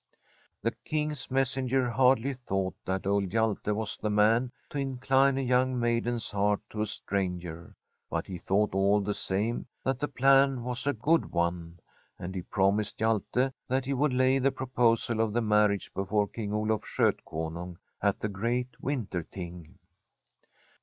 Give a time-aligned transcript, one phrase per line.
[0.63, 5.79] The King's messenger hardly thought that old Hjalte was the man to incline a young
[5.79, 7.75] maiden's heart to a stranger;
[8.09, 11.79] but he thought, all the same, that the plan was a good one;
[12.17, 16.51] and he promised Hjalte that he would lay the proposal of the marriage before King
[16.51, 19.77] Oluf Skotkonung at the great Winter Ting.